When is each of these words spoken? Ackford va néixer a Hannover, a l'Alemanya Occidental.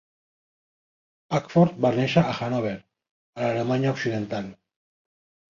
Ackford 1.39 1.77
va 1.87 1.91
néixer 1.99 2.23
a 2.31 2.33
Hannover, 2.39 2.73
a 3.37 3.45
l'Alemanya 3.45 3.93
Occidental. 3.99 4.51